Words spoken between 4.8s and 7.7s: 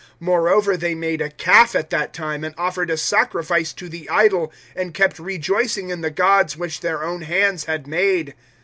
kept rejoicing in the gods which their own hands